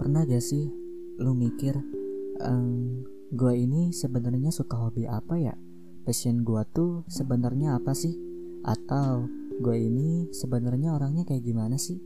Pernah 0.00 0.24
gak 0.24 0.40
sih 0.40 0.64
lu 1.20 1.36
mikir 1.36 1.76
ehm, 2.40 3.04
gue 3.36 3.52
ini 3.52 3.92
sebenarnya 3.92 4.48
suka 4.48 4.80
hobi 4.80 5.04
apa 5.04 5.36
ya? 5.36 5.52
Passion 6.08 6.40
gue 6.40 6.64
tuh 6.72 7.04
sebenarnya 7.04 7.76
apa 7.76 7.92
sih? 7.92 8.16
Atau 8.64 9.28
gue 9.60 9.76
ini 9.76 10.32
sebenarnya 10.32 10.96
orangnya 10.96 11.28
kayak 11.28 11.44
gimana 11.44 11.76
sih? 11.76 12.00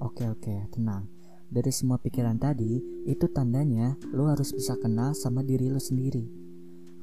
Oke 0.00 0.24
oke, 0.24 0.72
tenang. 0.72 1.12
Dari 1.52 1.68
semua 1.68 2.00
pikiran 2.00 2.40
tadi, 2.40 2.80
itu 3.04 3.28
tandanya 3.28 4.00
lu 4.16 4.32
harus 4.32 4.56
bisa 4.56 4.72
kenal 4.80 5.12
sama 5.12 5.44
diri 5.44 5.68
lu 5.68 5.76
sendiri. 5.76 6.24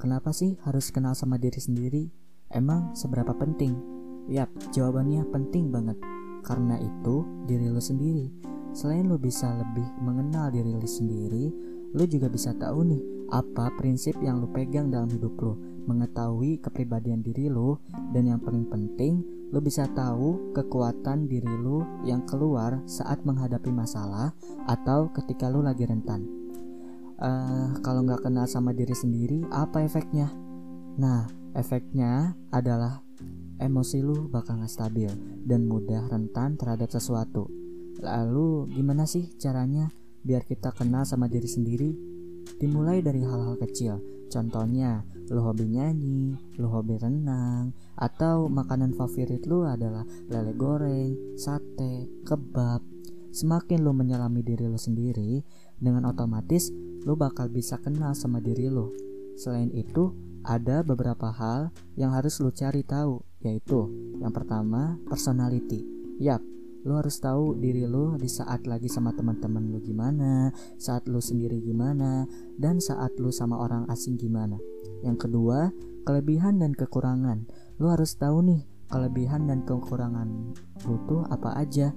Kenapa 0.02 0.34
sih 0.34 0.58
harus 0.66 0.90
kenal 0.90 1.14
sama 1.14 1.38
diri 1.38 1.62
sendiri? 1.62 2.10
Emang 2.50 2.90
seberapa 2.98 3.38
penting? 3.38 3.78
Yap, 4.26 4.50
jawabannya 4.74 5.30
penting 5.30 5.70
banget. 5.70 5.94
Karena 6.42 6.74
itu 6.82 7.22
diri 7.46 7.70
lu 7.70 7.78
sendiri 7.78 8.53
Selain 8.74 9.06
lo 9.06 9.14
bisa 9.22 9.54
lebih 9.54 9.86
mengenal 10.02 10.50
diri 10.50 10.74
lo 10.74 10.82
sendiri, 10.82 11.54
lo 11.94 12.02
juga 12.10 12.26
bisa 12.26 12.50
tahu 12.58 12.82
nih 12.90 13.02
apa 13.30 13.70
prinsip 13.78 14.18
yang 14.18 14.42
lo 14.42 14.50
pegang 14.50 14.90
dalam 14.90 15.06
hidup 15.06 15.38
lo, 15.38 15.54
mengetahui 15.86 16.58
kepribadian 16.58 17.22
diri 17.22 17.46
lo, 17.46 17.78
dan 18.10 18.26
yang 18.26 18.42
paling 18.42 18.66
penting, 18.66 19.22
lo 19.54 19.62
bisa 19.62 19.86
tahu 19.94 20.50
kekuatan 20.58 21.30
diri 21.30 21.54
lo 21.54 21.86
yang 22.02 22.26
keluar 22.26 22.82
saat 22.90 23.22
menghadapi 23.22 23.70
masalah 23.70 24.34
atau 24.66 25.06
ketika 25.14 25.46
lo 25.46 25.62
lagi 25.62 25.86
rentan. 25.86 26.26
Uh, 27.14 27.78
kalau 27.78 28.02
nggak 28.02 28.26
kenal 28.26 28.50
sama 28.50 28.74
diri 28.74 28.92
sendiri, 28.92 29.46
apa 29.54 29.86
efeknya? 29.86 30.34
Nah, 30.98 31.30
efeknya 31.54 32.34
adalah 32.50 33.06
emosi 33.62 34.02
lo 34.02 34.26
bakal 34.26 34.58
nggak 34.58 34.72
stabil 34.72 35.14
dan 35.46 35.70
mudah 35.70 36.10
rentan 36.10 36.58
terhadap 36.58 36.90
sesuatu. 36.90 37.63
Lalu 38.00 38.72
gimana 38.74 39.04
sih 39.06 39.34
caranya 39.38 39.90
biar 40.24 40.42
kita 40.42 40.72
kenal 40.72 41.04
sama 41.04 41.28
diri 41.28 41.46
sendiri? 41.46 41.90
Dimulai 42.58 43.04
dari 43.04 43.20
hal-hal 43.22 43.60
kecil. 43.60 44.00
Contohnya, 44.32 45.04
lo 45.30 45.46
hobi 45.46 45.70
nyanyi, 45.70 46.34
lo 46.58 46.68
hobi 46.72 46.98
renang, 46.98 47.70
atau 47.94 48.50
makanan 48.50 48.96
favorit 48.98 49.46
lo 49.46 49.68
adalah 49.68 50.02
lele 50.26 50.52
goreng, 50.56 51.38
sate, 51.38 52.24
kebab. 52.26 52.82
Semakin 53.30 53.82
lo 53.82 53.94
menyelami 53.94 54.42
diri 54.42 54.66
lo 54.66 54.78
sendiri, 54.78 55.42
dengan 55.78 56.10
otomatis 56.10 56.70
lo 57.04 57.14
bakal 57.14 57.52
bisa 57.52 57.78
kenal 57.78 58.16
sama 58.16 58.40
diri 58.40 58.66
lo. 58.72 58.90
Selain 59.38 59.70
itu, 59.70 60.14
ada 60.44 60.84
beberapa 60.84 61.32
hal 61.32 61.72
yang 61.96 62.12
harus 62.12 62.38
lo 62.42 62.52
cari 62.52 62.84
tahu, 62.84 63.24
yaitu 63.40 63.88
yang 64.20 64.30
pertama, 64.30 65.00
personality. 65.08 65.82
Yap, 66.20 66.44
Lo 66.84 67.00
harus 67.00 67.16
tahu 67.16 67.56
diri 67.56 67.88
lo 67.88 68.20
di 68.20 68.28
saat 68.28 68.68
lagi 68.68 68.92
sama 68.92 69.16
teman-teman 69.16 69.72
lo 69.72 69.80
gimana, 69.80 70.52
saat 70.76 71.08
lo 71.08 71.16
sendiri 71.16 71.64
gimana, 71.64 72.28
dan 72.60 72.76
saat 72.76 73.16
lo 73.16 73.32
sama 73.32 73.56
orang 73.56 73.88
asing 73.88 74.20
gimana. 74.20 74.60
Yang 75.00 75.28
kedua, 75.28 75.72
kelebihan 76.04 76.60
dan 76.60 76.76
kekurangan. 76.76 77.48
Lo 77.80 77.88
harus 77.88 78.12
tahu 78.20 78.44
nih 78.44 78.60
kelebihan 78.92 79.48
dan 79.48 79.64
kekurangan 79.64 80.28
lo 80.84 80.96
tuh 81.08 81.24
apa 81.32 81.56
aja. 81.56 81.90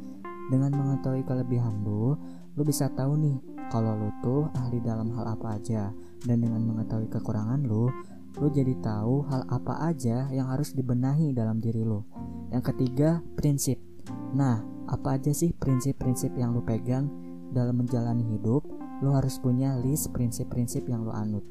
Dengan 0.47 0.71
mengetahui 0.71 1.27
kelebihan 1.27 1.83
lo, 1.83 2.15
lo 2.55 2.61
bisa 2.63 2.87
tahu 2.87 3.19
nih 3.19 3.35
kalau 3.67 3.99
lo 3.99 4.09
tuh 4.23 4.47
ahli 4.55 4.79
dalam 4.79 5.11
hal 5.19 5.35
apa 5.35 5.59
aja. 5.59 5.91
Dan 6.23 6.39
dengan 6.39 6.63
mengetahui 6.63 7.11
kekurangan 7.11 7.67
lo, 7.67 7.91
lo 8.39 8.47
jadi 8.47 8.71
tahu 8.79 9.27
hal 9.27 9.43
apa 9.51 9.91
aja 9.91 10.31
yang 10.31 10.47
harus 10.47 10.71
dibenahi 10.71 11.35
dalam 11.35 11.59
diri 11.59 11.83
lo. 11.83 12.07
Yang 12.55 12.71
ketiga, 12.71 13.19
prinsip. 13.35 13.83
Nah, 14.31 14.76
apa 14.87 15.19
aja 15.19 15.35
sih 15.35 15.51
prinsip-prinsip 15.51 16.31
yang 16.39 16.55
lu 16.55 16.63
pegang 16.63 17.11
dalam 17.51 17.83
menjalani 17.83 18.23
hidup? 18.23 18.63
Lu 19.03 19.13
harus 19.13 19.37
punya 19.37 19.75
list 19.83 20.09
prinsip-prinsip 20.15 20.87
yang 20.87 21.03
lu 21.03 21.11
anut. 21.11 21.43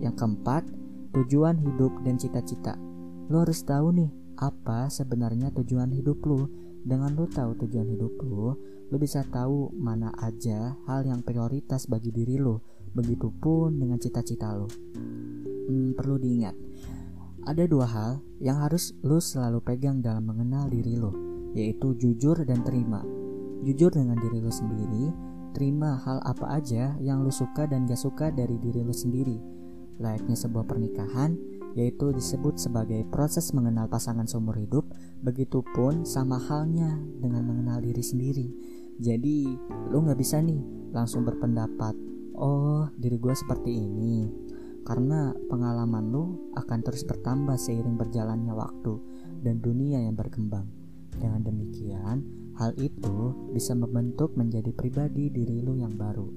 Yang 0.00 0.24
keempat, 0.24 0.64
tujuan 1.12 1.60
hidup 1.60 1.92
dan 2.02 2.16
cita-cita. 2.16 2.74
Lu 3.28 3.44
harus 3.44 3.60
tahu 3.62 3.92
nih, 3.92 4.10
apa 4.40 4.88
sebenarnya 4.88 5.52
tujuan 5.52 5.92
hidup 5.92 6.24
lu. 6.24 6.48
Dengan 6.88 7.12
lu 7.12 7.28
tahu 7.28 7.58
tujuan 7.60 7.84
hidup 7.92 8.16
lu, 8.24 8.56
lu 8.88 8.96
bisa 8.96 9.20
tahu 9.28 9.68
mana 9.76 10.08
aja 10.24 10.72
hal 10.88 11.04
yang 11.04 11.20
prioritas 11.20 11.84
bagi 11.84 12.08
diri 12.08 12.40
lu. 12.40 12.56
Begitupun 12.96 13.76
dengan 13.76 14.00
cita-cita 14.00 14.56
lu. 14.56 14.66
Hmm, 15.68 15.92
perlu 15.92 16.16
diingat, 16.16 16.56
ada 17.44 17.68
dua 17.68 17.84
hal 17.84 18.24
yang 18.40 18.64
harus 18.64 18.96
lu 19.04 19.20
selalu 19.20 19.60
pegang 19.60 20.00
dalam 20.00 20.24
mengenal 20.24 20.72
diri 20.72 20.96
lu 20.96 21.27
yaitu 21.52 21.94
jujur 21.96 22.36
dan 22.44 22.64
terima. 22.64 23.04
Jujur 23.64 23.90
dengan 23.90 24.16
diri 24.18 24.38
lo 24.38 24.52
sendiri, 24.52 25.10
terima 25.56 25.98
hal 26.02 26.22
apa 26.22 26.60
aja 26.60 26.94
yang 27.02 27.26
lo 27.26 27.32
suka 27.32 27.66
dan 27.66 27.88
gak 27.88 27.98
suka 27.98 28.30
dari 28.30 28.56
diri 28.60 28.84
lo 28.86 28.94
sendiri. 28.94 29.38
Layaknya 29.98 30.38
sebuah 30.38 30.62
pernikahan, 30.70 31.34
yaitu 31.74 32.14
disebut 32.14 32.54
sebagai 32.54 33.02
proses 33.10 33.50
mengenal 33.50 33.90
pasangan 33.90 34.30
seumur 34.30 34.54
hidup, 34.54 34.86
begitupun 35.26 36.06
sama 36.06 36.38
halnya 36.38 36.94
dengan 37.18 37.50
mengenal 37.50 37.82
diri 37.82 38.02
sendiri. 38.02 38.46
Jadi, 39.02 39.46
lo 39.90 40.02
gak 40.06 40.18
bisa 40.18 40.38
nih 40.38 40.62
langsung 40.94 41.26
berpendapat, 41.26 41.94
oh 42.38 42.86
diri 42.94 43.18
gue 43.18 43.34
seperti 43.34 43.74
ini. 43.74 44.30
Karena 44.86 45.34
pengalaman 45.50 46.08
lo 46.08 46.54
akan 46.56 46.78
terus 46.80 47.04
bertambah 47.04 47.58
seiring 47.60 47.98
berjalannya 47.98 48.54
waktu 48.56 48.94
dan 49.42 49.60
dunia 49.60 50.00
yang 50.00 50.16
berkembang. 50.16 50.87
Dengan 51.16 51.40
demikian, 51.46 52.16
hal 52.58 52.76
itu 52.76 53.32
bisa 53.54 53.72
membentuk 53.72 54.34
menjadi 54.34 54.74
pribadi 54.74 55.32
diri 55.32 55.64
lu 55.64 55.78
yang 55.78 55.96
baru. 55.96 56.28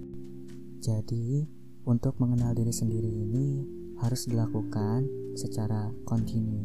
Jadi, 0.80 1.44
untuk 1.90 2.18
mengenal 2.22 2.54
diri 2.54 2.72
sendiri 2.72 3.10
ini 3.10 3.66
harus 4.02 4.30
dilakukan 4.30 5.06
secara 5.34 5.90
kontinu. 6.06 6.62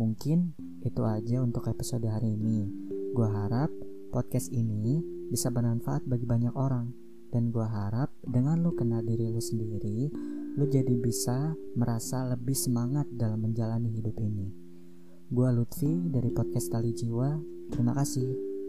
Mungkin 0.00 0.56
itu 0.80 1.02
aja 1.04 1.44
untuk 1.44 1.68
episode 1.68 2.08
hari 2.08 2.32
ini. 2.32 2.64
Gua 3.12 3.28
harap 3.28 3.68
podcast 4.08 4.48
ini 4.48 5.04
bisa 5.28 5.52
bermanfaat 5.52 6.08
bagi 6.08 6.24
banyak 6.24 6.56
orang. 6.56 6.96
Dan 7.28 7.52
gua 7.52 7.68
harap 7.68 8.08
dengan 8.24 8.64
lu 8.64 8.72
kenal 8.72 9.04
diri 9.04 9.28
lu 9.28 9.38
sendiri, 9.38 10.08
lu 10.56 10.64
jadi 10.66 10.96
bisa 10.98 11.52
merasa 11.76 12.26
lebih 12.26 12.56
semangat 12.56 13.06
dalam 13.12 13.44
menjalani 13.44 13.92
hidup 13.92 14.16
ini. 14.18 14.69
Gua 15.30 15.54
Lutfi 15.54 16.10
dari 16.10 16.26
podcast 16.34 16.74
Tali 16.74 16.90
Jiwa. 16.90 17.38
Terima 17.70 17.94
kasih. 17.94 18.59